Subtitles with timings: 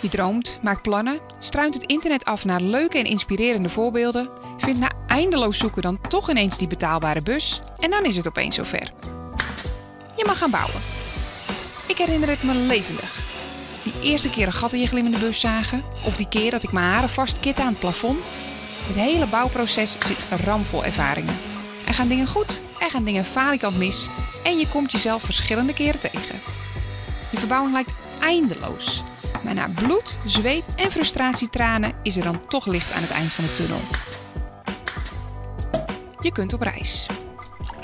[0.00, 4.90] Je droomt, maakt plannen, struint het internet af naar leuke en inspirerende voorbeelden, vindt na
[5.06, 8.92] eindeloos zoeken dan toch ineens die betaalbare bus en dan is het opeens zover.
[10.16, 10.80] Je mag gaan bouwen.
[11.86, 13.20] Ik herinner het me levendig.
[13.82, 16.72] Die eerste keer een gat in je glimmende bus zagen, of die keer dat ik
[16.72, 18.18] mijn haren vastkitten aan het plafond.
[18.86, 21.36] Het hele bouwproces zit ramvol ervaringen.
[21.86, 24.08] Er gaan dingen goed, er gaan dingen falikant mis
[24.44, 26.40] en je komt jezelf verschillende keren tegen.
[27.30, 29.02] Je verbouwing lijkt eindeloos.
[29.44, 33.44] Maar na bloed, zweet en frustratietranen is er dan toch licht aan het eind van
[33.44, 33.80] de tunnel.
[36.20, 37.06] Je kunt op reis.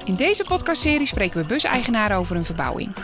[0.04, 2.94] In deze podcastserie spreken we buseigenaren over hun verbouwing.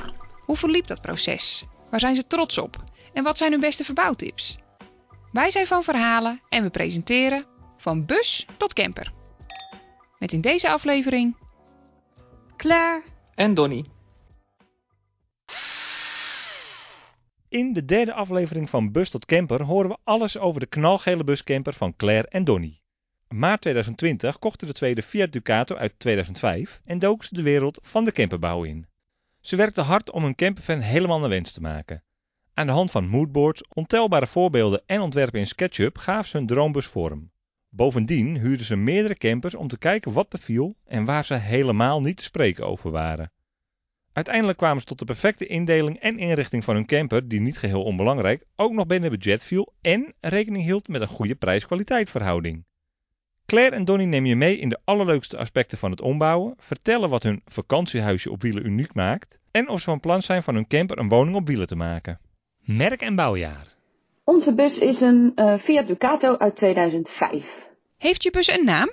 [0.45, 1.67] Hoe verliep dat proces?
[1.91, 2.83] Waar zijn ze trots op?
[3.13, 4.59] En wat zijn hun beste verbouwtips?
[5.33, 7.45] Wij zijn van verhalen en we presenteren
[7.77, 9.13] van bus tot camper.
[10.19, 11.37] Met in deze aflevering
[12.57, 13.03] Claire
[13.35, 13.94] en Donnie.
[17.55, 21.73] In de derde aflevering van Bus tot Camper horen we alles over de knalgele buscamper
[21.73, 22.83] van Claire en Donnie.
[23.29, 28.05] Maart 2020 kochten de tweede Fiat Ducato uit 2005 en dook ze de wereld van
[28.05, 28.87] de camperbouw in.
[29.41, 32.03] Ze werkten hard om hun campervan helemaal naar wens te maken.
[32.55, 36.87] Aan de hand van moodboards, ontelbare voorbeelden en ontwerpen in SketchUp gaven ze hun droombus
[36.87, 37.31] vorm.
[37.69, 42.17] Bovendien huurden ze meerdere campers om te kijken wat beviel en waar ze helemaal niet
[42.17, 43.33] te spreken over waren.
[44.15, 47.83] Uiteindelijk kwamen ze tot de perfecte indeling en inrichting van hun camper, die niet geheel
[47.83, 52.65] onbelangrijk ook nog binnen budget viel en rekening hield met een goede prijs-kwaliteit verhouding.
[53.47, 57.23] Claire en Donnie nemen je mee in de allerleukste aspecten van het ombouwen, vertellen wat
[57.23, 60.99] hun vakantiehuisje op wielen uniek maakt en of ze van plan zijn van hun camper
[60.99, 62.21] een woning op wielen te maken.
[62.59, 63.75] Merk en bouwjaar.
[64.25, 67.45] Onze bus is een uh, Fiat Ducato uit 2005.
[67.99, 68.91] Heeft je bus een naam?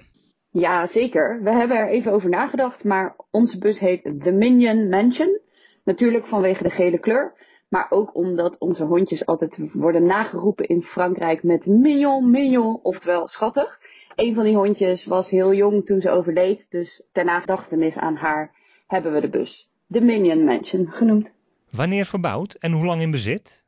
[0.51, 1.43] Ja, zeker.
[1.43, 5.39] We hebben er even over nagedacht, maar onze bus heet The Minion Mansion.
[5.83, 7.33] Natuurlijk vanwege de gele kleur,
[7.69, 13.79] maar ook omdat onze hondjes altijd worden nageroepen in Frankrijk met mignon, mignon, oftewel schattig.
[14.15, 18.55] Een van die hondjes was heel jong toen ze overleed, dus ter nagedachtenis aan haar
[18.87, 21.29] hebben we de bus The Minion Mansion genoemd.
[21.69, 23.63] Wanneer verbouwd en hoe lang in bezit?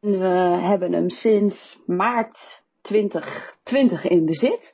[0.00, 4.72] We hebben hem sinds maart 2020 in bezit.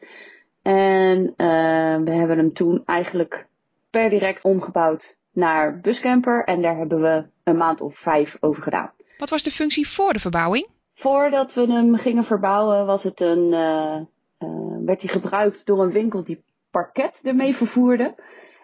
[0.64, 3.47] En uh, we hebben hem toen eigenlijk
[3.91, 6.44] per direct omgebouwd naar buscamper.
[6.44, 8.92] En daar hebben we een maand of vijf over gedaan.
[9.19, 10.69] Wat was de functie voor de verbouwing?
[10.94, 14.00] Voordat we hem gingen verbouwen was het een, uh,
[14.38, 18.14] uh, werd hij gebruikt door een winkel die parket ermee vervoerde.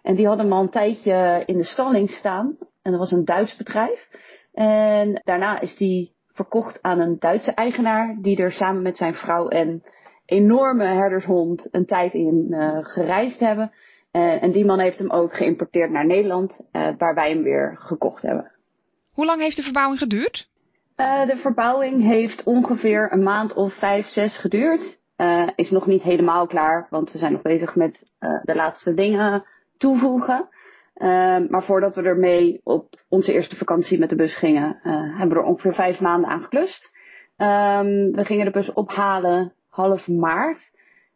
[0.03, 2.57] En die hadden hem al een tijdje in de stalling staan.
[2.83, 4.09] En dat was een Duits bedrijf.
[4.53, 9.49] En daarna is die verkocht aan een Duitse eigenaar die er samen met zijn vrouw
[9.49, 9.83] en
[10.31, 13.73] enorme herdershond een tijd in uh, gereisd hebben.
[14.13, 17.77] Uh, en die man heeft hem ook geïmporteerd naar Nederland, uh, waar wij hem weer
[17.79, 18.51] gekocht hebben.
[19.13, 20.49] Hoe lang heeft de verbouwing geduurd?
[21.27, 24.99] de verbouwing heeft ongeveer een maand of vijf, zes geduurd.
[25.55, 28.11] is nog niet helemaal klaar, want we zijn nog bezig met
[28.43, 29.45] de laatste dingen
[29.79, 30.49] toevoegen.
[31.49, 34.79] maar voordat we ermee op onze eerste vakantie met de bus gingen,
[35.19, 36.91] hebben we er ongeveer vijf maanden aan geklust.
[37.37, 40.71] Um, we gingen de bus ophalen half maart.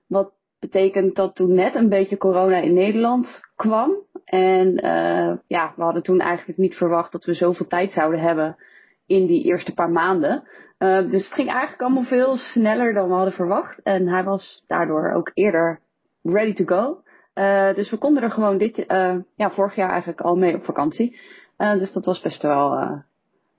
[0.07, 0.33] Wat
[0.65, 3.93] betekent dat toen net een beetje corona in Nederland kwam.
[4.25, 8.57] En uh, ja, we hadden toen eigenlijk niet verwacht dat we zoveel tijd zouden hebben
[9.07, 10.49] in die eerste paar maanden.
[10.79, 13.83] Uh, dus het ging eigenlijk allemaal veel sneller dan we hadden verwacht.
[13.83, 15.81] En hij was daardoor ook eerder
[16.23, 17.03] ready to go.
[17.35, 18.85] Uh, dus we konden er gewoon dit,
[19.37, 21.21] ja, vorig jaar eigenlijk al mee op vakantie.
[21.57, 23.03] dus dat was best wel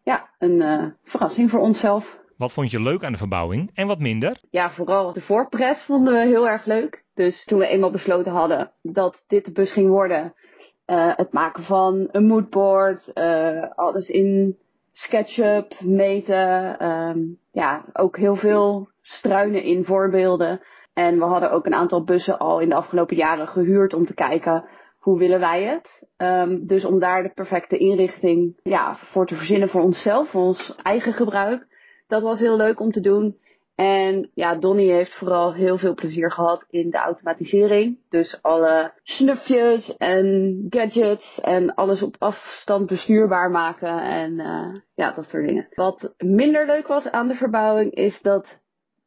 [0.04, 2.24] ja, een verrassing voor onszelf.
[2.38, 4.40] Wat vond je leuk aan de verbouwing en wat minder?
[4.50, 7.03] Ja, vooral de voorpret vonden we heel erg leuk.
[7.13, 10.34] Dus toen we eenmaal besloten hadden dat dit de bus ging worden,
[10.88, 14.57] uh, het maken van een moodboard, uh, alles in
[14.91, 20.62] SketchUp, meten, um, ja, ook heel veel struinen in voorbeelden.
[20.94, 24.13] En we hadden ook een aantal bussen al in de afgelopen jaren gehuurd om te
[24.13, 24.66] kijken
[25.00, 26.07] hoe willen wij het.
[26.17, 30.75] Um, dus om daar de perfecte inrichting ja, voor te verzinnen voor onszelf, voor ons
[30.84, 31.67] eigen gebruik
[32.08, 33.38] dat was heel leuk om te doen.
[33.76, 38.00] En ja, Donnie heeft vooral heel veel plezier gehad in de automatisering.
[38.09, 45.26] Dus alle snufjes en gadgets en alles op afstand bestuurbaar maken en uh, ja, dat
[45.29, 45.68] soort dingen.
[45.74, 48.46] Wat minder leuk was aan de verbouwing is dat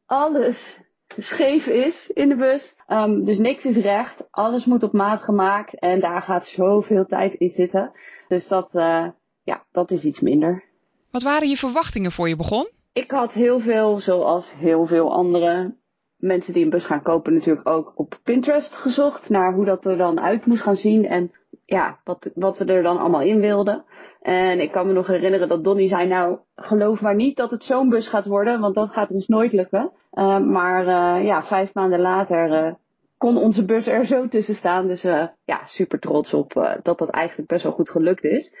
[0.05, 0.77] alles
[1.17, 2.75] scheef is in de bus.
[2.87, 4.15] Um, dus niks is recht.
[4.31, 7.91] Alles moet op maat gemaakt en daar gaat zoveel tijd in zitten.
[8.27, 9.07] Dus dat, uh,
[9.43, 10.63] ja, dat is iets minder.
[11.11, 12.67] Wat waren je verwachtingen voor je begon?
[12.93, 15.75] Ik had heel veel, zoals heel veel andere
[16.17, 19.97] mensen die een bus gaan kopen, natuurlijk ook op Pinterest gezocht naar hoe dat er
[19.97, 21.05] dan uit moest gaan zien.
[21.05, 21.31] En
[21.65, 23.83] ja, wat, wat we er dan allemaal in wilden.
[24.21, 27.63] En ik kan me nog herinneren dat Donnie zei, nou, geloof maar niet dat het
[27.63, 29.91] zo'n bus gaat worden, want dat gaat ons nooit lukken.
[30.13, 32.73] Uh, maar uh, ja, vijf maanden later uh,
[33.17, 34.87] kon onze bus er zo tussen staan.
[34.87, 35.01] Dus
[35.45, 38.53] ja, super trots op dat dat eigenlijk best wel goed gelukt is.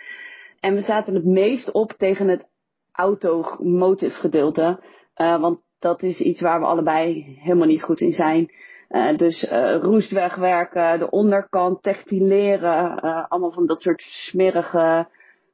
[0.59, 2.45] En we zaten het meest op tegen het
[2.99, 4.79] automotive gedeelte.
[5.15, 8.51] want dat is iets waar we allebei helemaal niet goed in zijn.
[8.89, 15.07] Uh, dus uh, roest wegwerken, de onderkant textileren, uh, allemaal van dat soort smerige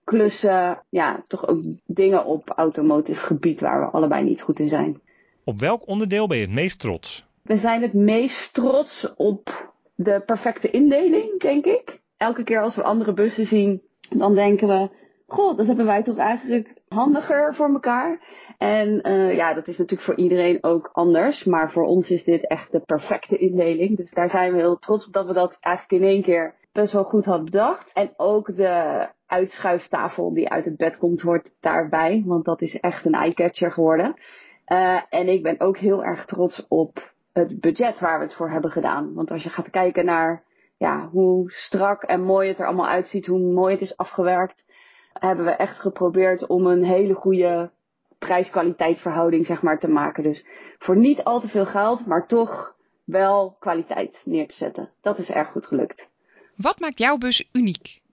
[0.03, 0.83] klussen.
[0.89, 5.01] Ja, toch ook dingen op automotive gebied waar we allebei niet goed in zijn.
[5.43, 7.27] Op welk onderdeel ben je het meest trots?
[7.43, 11.99] We zijn het meest trots op de perfecte indeling, denk ik.
[12.17, 14.89] Elke keer als we andere bussen zien, dan denken we,
[15.27, 18.19] goh, dat hebben wij toch eigenlijk handiger voor elkaar.
[18.57, 21.43] En uh, ja, dat is natuurlijk voor iedereen ook anders.
[21.43, 23.97] Maar voor ons is dit echt de perfecte indeling.
[23.97, 26.93] Dus daar zijn we heel trots op dat we dat eigenlijk in één keer best
[26.93, 27.91] wel goed hadden bedacht.
[27.93, 32.23] En ook de uitschuiftafel die uit het bed komt, hoort daarbij.
[32.25, 34.13] Want dat is echt een eyecatcher geworden.
[34.67, 38.49] Uh, en ik ben ook heel erg trots op het budget waar we het voor
[38.49, 39.13] hebben gedaan.
[39.13, 40.43] Want als je gaat kijken naar
[40.77, 44.63] ja, hoe strak en mooi het er allemaal uitziet, hoe mooi het is afgewerkt,
[45.19, 47.71] hebben we echt geprobeerd om een hele goede
[48.19, 50.23] prijs-kwaliteit verhouding zeg maar, te maken.
[50.23, 50.45] Dus
[50.77, 54.89] voor niet al te veel geld, maar toch wel kwaliteit neer te zetten.
[55.01, 56.07] Dat is erg goed gelukt.
[56.55, 58.03] Wat maakt jouw bus uniek?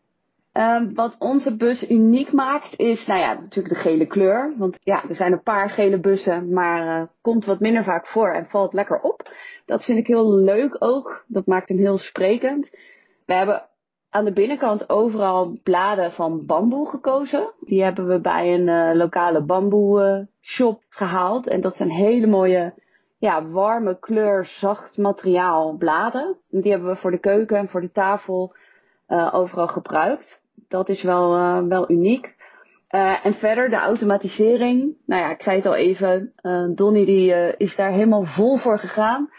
[0.53, 4.55] Um, wat onze bus uniek maakt is, nou ja, natuurlijk de gele kleur.
[4.57, 8.33] Want ja, er zijn een paar gele bussen, maar uh, komt wat minder vaak voor
[8.33, 9.31] en valt lekker op.
[9.67, 11.25] Dat vind ik heel leuk ook.
[11.27, 12.71] Dat maakt hem heel sprekend.
[13.27, 13.69] We hebben
[14.13, 17.53] aan de binnenkant overal bladen van bamboe gekozen.
[17.61, 21.47] Die hebben we bij een uh, lokale bamboe uh, shop gehaald.
[21.47, 22.75] En dat zijn hele mooie,
[23.19, 26.37] ja, warme kleur, zacht materiaal bladen.
[26.51, 28.55] En die hebben we voor de keuken en voor de tafel
[29.09, 30.41] uh, overal gebruikt.
[30.69, 31.31] Dat is wel,
[31.69, 32.35] wel uniek.
[33.23, 34.97] en verder de automatisering.
[35.07, 36.33] Nou ja, ik zei het al even.
[36.75, 39.31] Donnie die is daar helemaal vol voor gegaan.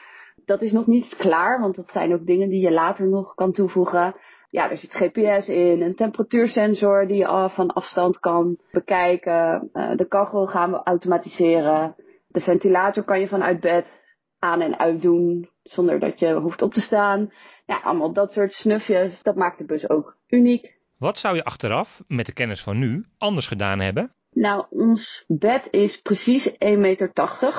[0.46, 3.52] Dat is nog niet klaar, want dat zijn ook dingen die je later nog kan
[3.52, 4.16] toevoegen
[4.54, 9.70] ja, er zit GPS in, een temperatuursensor die je van afstand kan bekijken.
[9.74, 11.96] Uh, de kachel gaan we automatiseren.
[12.28, 13.86] De ventilator kan je vanuit bed
[14.40, 17.34] aan en uit doen zonder dat je hoeft op te staan.
[17.66, 19.22] Ja, allemaal dat soort snufjes.
[19.22, 20.78] Dat maakt de bus ook uniek.
[20.98, 24.16] Wat zou je achteraf, met de kennis van nu, anders gedaan hebben?
[24.34, 27.12] Nou, ons bed is precies 1,80 meter.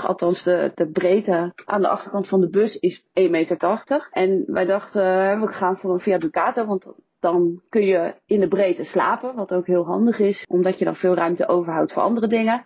[0.06, 4.08] Althans, de, de breedte aan de achterkant van de bus is 1,80 meter.
[4.10, 5.02] En wij dachten,
[5.40, 9.34] we gaan voor een Fiat Ducato, want dan kun je in de breedte slapen.
[9.34, 12.64] Wat ook heel handig is, omdat je dan veel ruimte overhoudt voor andere dingen.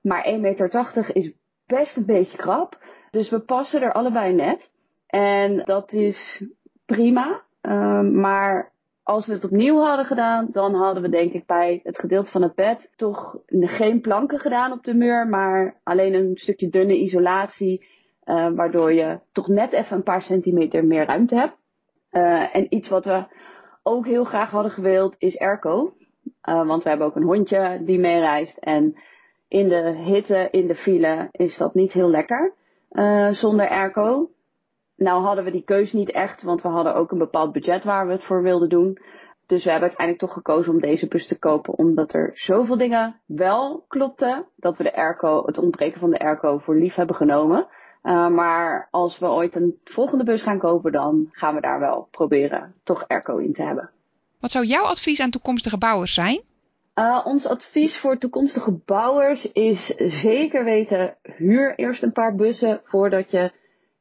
[0.00, 1.32] Maar 1,80 meter is
[1.66, 2.78] best een beetje krap.
[3.10, 4.70] Dus we passen er allebei net.
[5.06, 6.44] En dat is
[6.86, 7.42] prima.
[7.62, 8.72] Uh, maar
[9.08, 12.42] als we het opnieuw hadden gedaan, dan hadden we denk ik bij het gedeelte van
[12.42, 17.86] het bed toch geen planken gedaan op de muur, maar alleen een stukje dunne isolatie,
[18.24, 21.56] uh, waardoor je toch net even een paar centimeter meer ruimte hebt.
[22.12, 23.24] Uh, en iets wat we
[23.82, 25.94] ook heel graag hadden gewild is airco.
[26.48, 28.98] Uh, want we hebben ook een hondje die meereist en
[29.48, 32.54] in de hitte, in de file is dat niet heel lekker
[33.30, 34.30] zonder airco.
[34.98, 38.06] Nou hadden we die keus niet echt, want we hadden ook een bepaald budget waar
[38.06, 38.98] we het voor wilden doen.
[39.46, 43.20] Dus we hebben uiteindelijk toch gekozen om deze bus te kopen, omdat er zoveel dingen
[43.26, 47.66] wel klopten, dat we de airco, het ontbreken van de airco voor lief hebben genomen.
[48.02, 52.08] Uh, maar als we ooit een volgende bus gaan kopen, dan gaan we daar wel
[52.10, 53.90] proberen toch airco in te hebben.
[54.40, 56.40] Wat zou jouw advies aan toekomstige bouwers zijn?
[56.94, 63.30] Uh, ons advies voor toekomstige bouwers is zeker weten, huur eerst een paar bussen voordat
[63.30, 63.52] je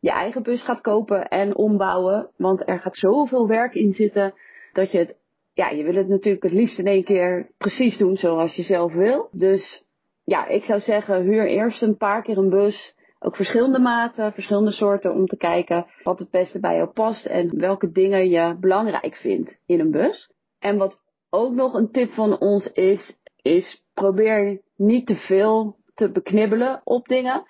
[0.08, 2.30] je eigen bus gaat kopen en ombouwen.
[2.38, 4.34] Want er gaat zoveel werk in zitten
[4.74, 5.16] dat je het,
[5.54, 8.94] ja, je wil het natuurlijk het liefst in één keer precies doen zoals je zelf
[8.94, 9.30] wil.
[9.32, 9.84] Dus
[10.24, 12.96] ja, ik zou zeggen, huur eerst een paar keer een bus.
[13.20, 17.60] Ook verschillende maten, verschillende soorten om te kijken wat het beste bij jou past en
[17.60, 20.32] welke dingen je belangrijk vindt in een bus.
[20.60, 21.00] En wat
[21.30, 27.08] ook nog een tip van ons is, is probeer niet te veel te beknibbelen op
[27.08, 27.44] dingen.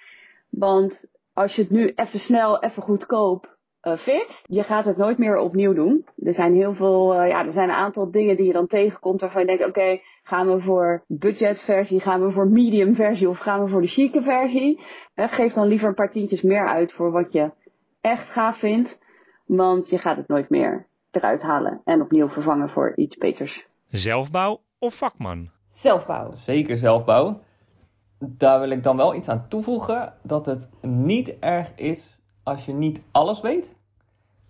[0.49, 5.17] Want als je het nu even snel, even goedkoop uh, fixt, je gaat het nooit
[5.17, 6.05] meer opnieuw doen.
[6.15, 9.21] Er zijn heel veel, uh, ja, er zijn een aantal dingen die je dan tegenkomt
[9.21, 13.37] waarvan je denkt, oké, okay, gaan we voor budgetversie, gaan we voor medium versie of
[13.37, 14.81] gaan we voor de chique versie?
[15.15, 17.51] Uh, geef dan liever een paar tientjes meer uit voor wat je
[18.01, 18.99] echt gaaf vindt,
[19.45, 23.65] want je gaat het nooit meer eruit halen en opnieuw vervangen voor iets beters.
[23.89, 25.49] Zelfbouw of vakman?
[25.67, 26.33] Zelfbouw.
[26.33, 27.45] Zeker zelfbouw
[28.19, 30.13] daar wil ik dan wel iets aan toevoegen.
[30.21, 33.75] Dat het niet erg is als je niet alles weet.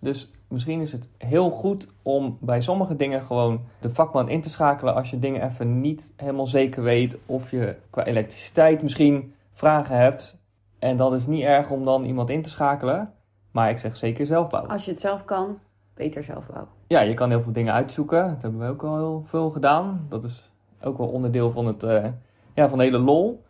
[0.00, 4.50] Dus misschien is het heel goed om bij sommige dingen gewoon de vakman in te
[4.50, 9.96] schakelen als je dingen even niet helemaal zeker weet of je qua elektriciteit misschien vragen
[9.96, 10.36] hebt.
[10.78, 13.12] En dat is niet erg om dan iemand in te schakelen,
[13.50, 14.72] maar ik zeg zeker zelf bouwen.
[14.72, 15.58] Als je het zelf kan,
[15.94, 16.68] beter zelf bouwen.
[16.86, 18.28] Ja, je kan heel veel dingen uitzoeken.
[18.28, 20.06] Dat hebben we ook al heel veel gedaan.
[20.08, 20.50] Dat is
[20.82, 22.06] ook wel onderdeel van, het, eh,
[22.54, 23.42] ja, van de hele lol.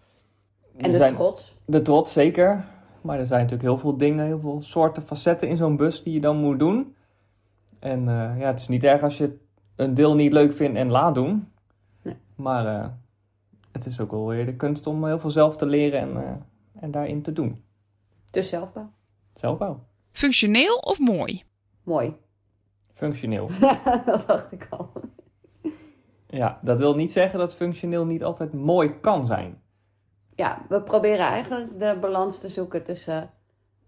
[0.79, 1.57] En Er de zijn- trots.
[1.65, 2.65] De trots, zeker.
[3.01, 6.13] Maar er zijn natuurlijk heel veel dingen, heel veel soorten facetten in zo'n bus die
[6.13, 6.95] je dan moet doen.
[7.79, 9.39] En eh, ja, het is niet erg als je
[9.77, 11.49] een deel niet leuk vindt en laat doen.
[12.03, 12.17] Nee.
[12.35, 12.89] Maar eh,
[13.73, 16.33] het is ook wel weer de kunst om heel veel zelf te leren en, eh,
[16.83, 17.63] en daarin te doen.
[18.31, 18.91] Dus zelfbouw.
[19.35, 19.81] Zelfbouw.
[20.11, 21.43] Functioneel of mooi?
[21.83, 22.15] Mooi.
[22.95, 23.49] Functioneel.
[24.07, 24.91] dat dacht ik al.
[26.27, 29.61] Ja, dat wil niet zeggen dat functioneel niet altijd mooi kan zijn.
[30.39, 33.31] Ja, we proberen eigenlijk de balans te zoeken tussen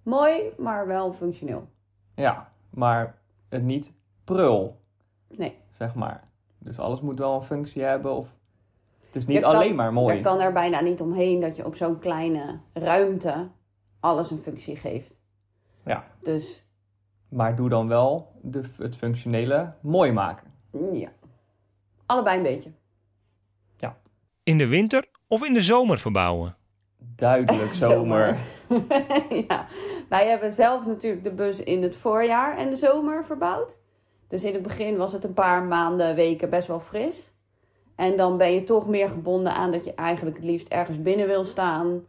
[0.02, 1.68] mooi, maar wel functioneel.
[2.14, 3.92] Ja, maar het niet
[4.24, 4.80] prul,
[5.28, 5.56] Nee.
[5.70, 6.28] zeg maar.
[6.58, 8.28] Dus alles moet wel een functie hebben of...
[9.06, 10.16] Het is niet Je kan- alleen maar mooi.
[10.16, 13.48] Je kan er bijna niet omheen dat je op zo'n kleine ruimte
[14.00, 15.14] alles een functie geeft.
[15.84, 16.04] Ja.
[16.22, 16.64] Dus
[17.28, 20.52] Maar doe dan wel de, het functionele mooi maken.
[20.92, 21.08] ja,
[22.06, 22.70] allebei een beetje.
[24.42, 26.56] In de winter of in de zomer verbouwen?
[27.16, 28.38] Duidelijk zomer.
[29.48, 29.66] ja,
[30.08, 33.76] wij hebben zelf natuurlijk de bus in het voorjaar en de zomer verbouwd.
[34.28, 37.32] Dus in het begin was het een paar maanden, weken best wel fris.
[37.96, 41.26] En dan ben je toch meer gebonden aan dat je eigenlijk het liefst ergens binnen
[41.26, 42.04] wil staan.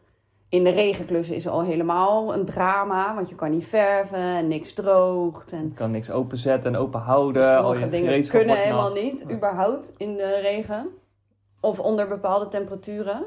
[0.50, 4.74] In de regenklussen is al helemaal een drama, want je kan niet verven en niks
[4.74, 5.52] droogt.
[5.52, 7.58] En Je kan niks openzetten en open houden.
[7.58, 10.88] al sommige je dingen kunnen helemaal niet, überhaupt, in de regen.
[11.62, 13.26] Of onder bepaalde temperaturen.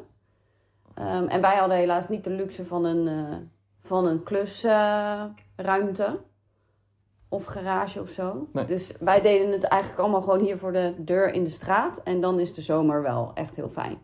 [0.94, 3.36] Ehm, en wij hadden helaas niet de luxe van een, eh,
[3.82, 6.20] van een klusruimte.
[7.28, 8.48] of garage of zo.
[8.52, 8.66] Nee.
[8.66, 12.02] Dus wij deden het eigenlijk allemaal gewoon hier voor de deur in de straat.
[12.02, 13.98] En dan is de zomer wel echt heel fijn.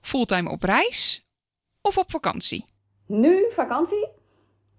[0.00, 1.26] Fulltime op reis
[1.82, 2.64] of op vakantie?
[3.06, 4.08] Nu vakantie,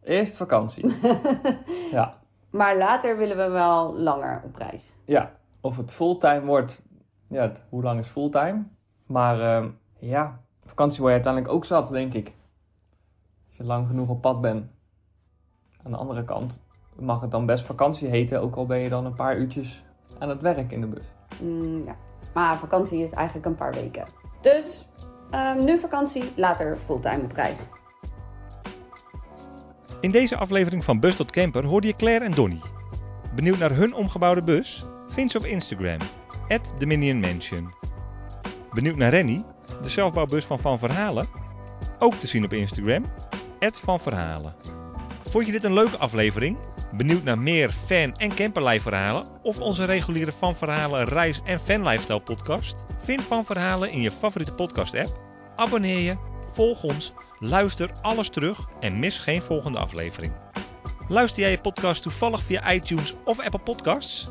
[0.04, 0.96] Eerst vakantie.
[1.92, 2.20] ja.
[2.50, 4.94] maar later willen we wel langer op reis.
[5.06, 6.84] ja, of het fulltime wordt.
[7.28, 8.64] Ja, hoe lang is fulltime?
[9.10, 12.32] Maar ehm, ja, vakantie word je uiteindelijk ook zat, denk ik.
[13.48, 14.66] Als je lang genoeg op pad bent.
[15.84, 16.64] Aan de andere kant
[16.96, 19.84] mag het dan best vakantie heten, ook al ben je dan een paar uurtjes
[20.20, 21.06] aan het werk in de bus.
[21.42, 21.96] Mm, ja.
[22.34, 24.06] Maar vakantie is eigenlijk een paar weken.
[24.42, 24.88] Dus
[25.30, 27.58] ehm, nu vakantie, later fulltime op reis.
[30.02, 32.62] In deze aflevering van Bus tot Camper hoorde je Claire en Donnie.
[33.36, 34.86] Benieuwd naar hun omgebouwde bus?
[35.08, 35.98] Vind ze op Instagram,
[36.78, 37.79] The Minion Mansion.
[38.74, 39.46] Benieuwd naar Rennie,
[39.82, 41.28] de zelfbouwbus van Van Verhalen?
[42.00, 43.06] Ook te zien op Instagram,
[43.60, 44.56] Van Verhalen.
[45.30, 46.58] Vond je dit een leuke aflevering?
[46.92, 49.28] Benieuwd naar meer fan- en camperlife verhalen?
[49.42, 52.86] Of onze reguliere Van Verhalen reis- en fanlifestyle podcast?
[53.04, 55.20] Vind Van Verhalen in je favoriete podcast app.
[55.56, 56.18] Abonneer je,
[56.52, 60.34] volg ons, luister alles terug en mis geen volgende aflevering.
[61.08, 64.30] Luister jij je podcast toevallig via iTunes of Apple Podcasts?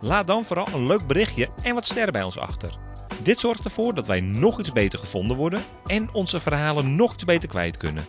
[0.00, 2.88] Laat dan vooral een leuk berichtje en wat sterren bij ons achter.
[3.22, 7.24] Dit zorgt ervoor dat wij nog iets beter gevonden worden en onze verhalen nog iets
[7.24, 8.04] beter kwijt kunnen.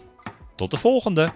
[0.55, 1.34] Tot de volgende!